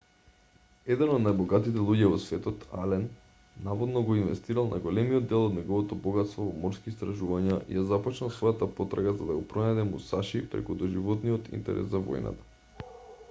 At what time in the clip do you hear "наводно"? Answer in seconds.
3.67-4.01